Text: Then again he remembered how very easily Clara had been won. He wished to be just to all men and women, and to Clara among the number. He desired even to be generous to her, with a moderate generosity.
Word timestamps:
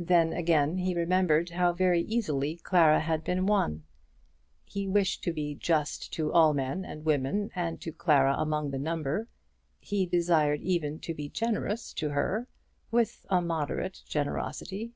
Then 0.00 0.32
again 0.32 0.78
he 0.78 0.92
remembered 0.96 1.50
how 1.50 1.72
very 1.72 2.00
easily 2.02 2.56
Clara 2.56 2.98
had 2.98 3.22
been 3.22 3.46
won. 3.46 3.84
He 4.64 4.88
wished 4.88 5.22
to 5.22 5.32
be 5.32 5.54
just 5.54 6.12
to 6.14 6.32
all 6.32 6.52
men 6.52 6.84
and 6.84 7.04
women, 7.04 7.50
and 7.54 7.80
to 7.82 7.92
Clara 7.92 8.34
among 8.36 8.72
the 8.72 8.78
number. 8.80 9.28
He 9.78 10.04
desired 10.04 10.62
even 10.62 10.98
to 10.98 11.14
be 11.14 11.28
generous 11.28 11.92
to 11.92 12.08
her, 12.08 12.48
with 12.90 13.24
a 13.30 13.40
moderate 13.40 14.02
generosity. 14.08 14.94